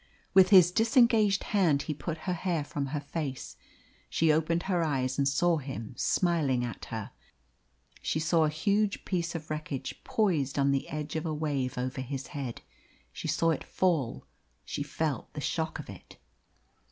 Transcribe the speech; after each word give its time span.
With 0.33 0.49
his 0.49 0.71
disengaged 0.71 1.43
hand 1.43 1.83
he 1.83 1.93
put 1.93 2.17
her 2.25 2.33
hair 2.33 2.63
from 2.63 2.87
her 2.87 2.99
face. 2.99 3.55
She 4.09 4.31
opened 4.33 4.63
her 4.63 4.83
eyes 4.83 5.19
and 5.19 5.27
saw 5.27 5.57
him 5.57 5.93
smiling 5.95 6.65
at 6.65 6.85
her; 6.85 7.11
she 8.01 8.19
saw 8.19 8.45
a 8.45 8.49
huge 8.49 9.05
piece 9.05 9.35
of 9.35 9.51
wreckage 9.51 10.03
poised 10.03 10.57
on 10.57 10.71
the 10.71 10.89
edge 10.89 11.15
of 11.15 11.27
a 11.27 11.33
wave 11.35 11.77
over 11.77 12.01
his 12.01 12.25
head; 12.33 12.61
she 13.13 13.27
saw 13.27 13.51
it 13.51 13.63
fall; 13.63 14.25
she 14.65 14.81
felt 14.81 15.31
the 15.35 15.39
shock 15.39 15.77
of 15.77 15.87
it. 15.87 16.17